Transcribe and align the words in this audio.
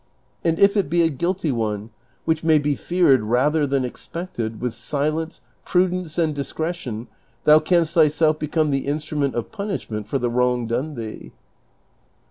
And 0.43 0.57
if 0.57 0.75
it 0.75 0.89
be 0.89 1.03
a 1.03 1.11
guilty 1.11 1.51
one, 1.51 1.91
which 2.25 2.43
may 2.43 2.57
be 2.57 2.73
feared 2.73 3.21
rather 3.21 3.67
than 3.67 3.85
expected, 3.85 4.59
with 4.59 4.73
silence, 4.73 5.41
l)rudence, 5.67 6.17
and 6.17 6.33
discretion 6.33 7.07
thou 7.43 7.59
canst 7.59 7.93
thyself 7.93 8.39
become 8.39 8.71
the 8.71 8.87
insti 8.87 9.15
ument 9.15 9.35
of 9.35 9.51
punishment 9.51 10.07
for 10.07 10.17
the 10.17 10.31
wrong 10.31 10.65
done 10.65 10.95
thee." 10.95 11.33